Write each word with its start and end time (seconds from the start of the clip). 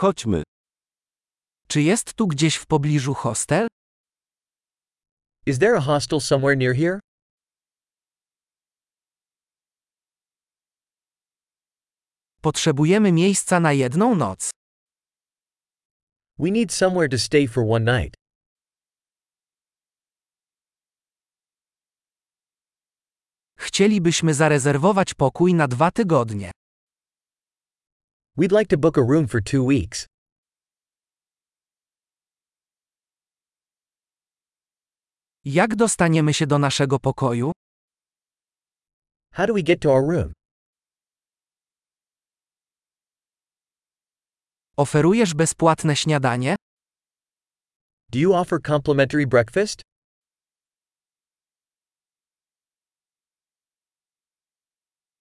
Chodźmy. 0.00 0.42
Czy 1.68 1.82
jest 1.82 2.14
tu 2.14 2.26
gdzieś 2.26 2.56
w 2.56 2.66
pobliżu 2.66 3.14
hostel? 3.14 3.68
Is 5.46 5.58
there 5.58 5.76
a 5.76 5.80
hostel 5.80 6.20
somewhere 6.20 6.56
near 6.56 6.76
here? 6.76 7.00
Potrzebujemy 12.42 13.12
miejsca 13.12 13.60
na 13.60 13.72
jedną 13.72 14.14
noc. 14.14 14.50
We 16.38 16.50
need 16.50 16.72
somewhere 16.72 17.08
to 17.08 17.18
stay 17.18 17.48
for 17.48 17.64
one 17.70 18.00
night. 18.00 18.14
Chcielibyśmy 23.58 24.34
zarezerwować 24.34 25.14
pokój 25.14 25.54
na 25.54 25.68
dwa 25.68 25.90
tygodnie. 25.90 26.50
We'd 28.36 28.52
like 28.52 28.68
to 28.68 28.76
book 28.78 28.96
a 28.96 29.02
room 29.02 29.26
for 29.26 29.40
two 29.40 29.64
weeks. 29.64 30.06
Jak 35.44 35.76
dostaniemy 35.76 36.34
się 36.34 36.46
do 36.46 36.58
naszego 36.58 36.98
pokoju? 36.98 37.52
How 39.32 39.46
do 39.46 39.54
we 39.54 39.62
get 39.62 39.80
to 39.80 39.92
our 39.92 40.02
room? 40.06 40.32
Oferujesz 44.76 45.34
bezpłatne 45.34 45.96
śniadanie? 45.96 46.56
Do 48.10 48.18
you 48.18 48.34
offer 48.34 48.62
complimentary 48.62 49.26
breakfast? 49.26 49.82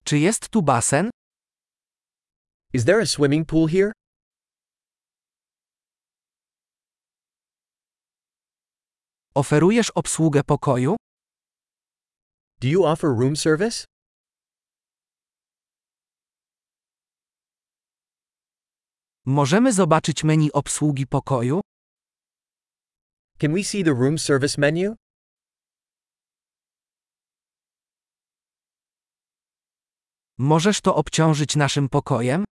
Czy 0.04 0.18
jest 0.20 0.50
tu 0.50 0.62
basen? 0.62 1.10
Is 2.72 2.86
there 2.86 3.00
a 3.00 3.06
swimming 3.06 3.46
pool 3.46 3.68
here? 3.68 3.92
Oferujesz 9.36 9.90
obsługę 9.90 10.44
pokoju? 10.44 10.96
Do 12.62 12.68
you 12.68 12.86
offer 12.86 13.10
room 13.10 13.36
service? 13.36 13.86
Możemy 19.26 19.74
zobaczyć 19.74 20.24
menu 20.24 20.52
obsługi 20.52 21.08
pokoju? 21.08 21.62
Can 23.40 23.54
we 23.54 23.64
see 23.64 23.84
the 23.84 23.94
room 23.94 24.20
service 24.20 24.62
menu? 24.62 24.96
Możesz 30.38 30.82
to 30.82 30.96
obciążyć 30.96 31.56
naszym 31.56 31.90
pokojem? 31.90 32.44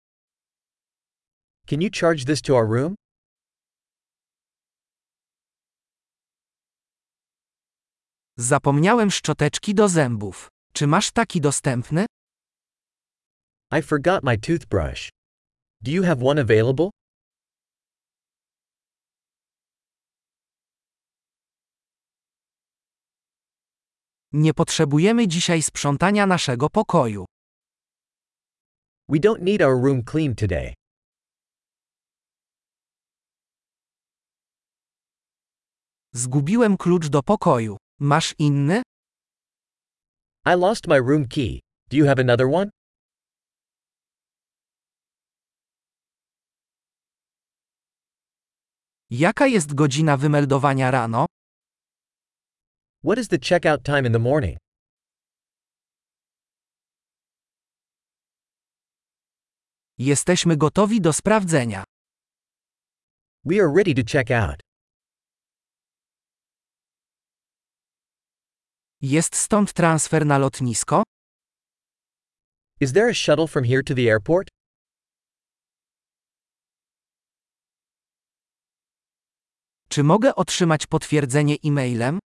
Can 1.66 1.80
you 1.80 1.90
charge 1.90 2.24
this 2.24 2.40
to 2.42 2.54
our 2.54 2.68
room? 2.68 2.94
Zapomniałem 8.38 9.10
szczoteczki 9.10 9.74
do 9.74 9.88
zębów. 9.88 10.48
Czy 10.72 10.86
masz 10.86 11.10
taki 11.10 11.40
dostępny? 11.40 12.06
I 13.78 13.82
forgot 13.82 14.22
my 14.22 14.38
toothbrush. 14.38 15.08
Do 15.80 15.90
you 15.90 16.02
have 16.02 16.22
one 16.24 16.40
available? 16.40 16.90
Nie 24.32 24.54
potrzebujemy 24.54 25.28
dzisiaj 25.28 25.62
sprzątania 25.62 26.26
naszego 26.26 26.70
pokoju. 26.70 27.24
We 29.08 29.18
don't 29.18 29.40
need 29.42 29.62
our 29.62 29.82
room 29.82 30.02
cleaned 30.04 30.38
today. 30.38 30.74
Zgubiłem 36.16 36.76
klucz 36.76 37.08
do 37.08 37.22
pokoju. 37.22 37.76
Masz 38.00 38.34
inny? 38.38 38.82
I 40.46 40.54
lost 40.56 40.86
my 40.88 40.98
room 40.98 41.28
key. 41.28 41.60
Do 41.90 41.96
you 41.96 42.06
have 42.06 42.20
another 42.20 42.46
one? 42.46 42.70
Jaka 49.10 49.46
jest 49.46 49.74
godzina 49.74 50.16
wymeldowania 50.16 50.90
rano? 50.90 51.26
What 53.04 53.18
is 53.18 53.28
the 53.28 53.38
checkout 53.38 53.82
time 53.82 54.06
in 54.06 54.12
the 54.12 54.18
morning? 54.18 54.58
Jesteśmy 59.98 60.56
gotowi 60.56 61.00
do 61.00 61.12
sprawdzenia. 61.12 61.84
We 63.44 63.60
are 63.60 63.72
ready 63.76 63.94
to 63.94 64.02
check 64.12 64.30
out. 64.30 64.65
Jest 69.02 69.36
stąd 69.36 69.72
transfer 69.72 70.26
na 70.26 70.38
lotnisko? 70.38 71.02
Is 72.80 72.92
there 72.92 73.08
a 73.10 73.14
shuttle 73.14 73.46
from 73.46 73.64
here 73.64 73.82
to 73.82 73.94
the 73.94 74.10
airport? 74.10 74.48
Czy 79.88 80.02
mogę 80.04 80.34
otrzymać 80.34 80.86
potwierdzenie 80.86 81.56
e-mailem? 81.64 82.18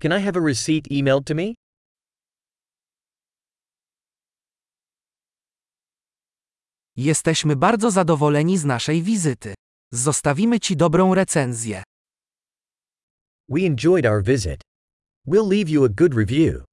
Can 0.00 0.12
I 0.20 0.24
have 0.24 0.36
a 0.36 0.44
receipt 0.46 0.86
emailed 0.90 1.26
to 1.26 1.34
me? 1.34 1.54
Jesteśmy 6.96 7.56
bardzo 7.56 7.90
zadowoleni 7.90 8.58
z 8.58 8.64
naszej 8.64 9.02
wizyty. 9.02 9.54
Zostawimy 9.92 10.60
Ci 10.60 10.76
dobrą 10.76 11.14
recenzję. 11.14 11.82
We 13.48 13.60
enjoyed 13.66 14.06
our 14.06 14.22
visit. 14.24 14.67
We'll 15.30 15.44
leave 15.44 15.68
you 15.68 15.84
a 15.84 15.90
good 15.90 16.14
review. 16.14 16.67